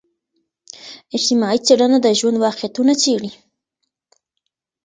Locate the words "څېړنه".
1.65-1.97